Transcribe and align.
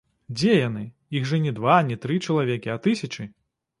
Дзе 0.37 0.53
яны, 0.67 0.83
іх 1.19 1.27
жа 1.31 1.39
не 1.45 1.53
два, 1.59 1.75
не 1.93 1.99
тры 2.07 2.19
чалавекі, 2.25 2.73
а 2.77 2.81
тысячы? 2.89 3.29